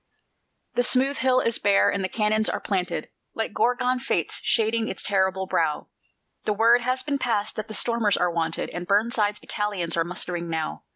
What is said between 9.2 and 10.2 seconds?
battalions are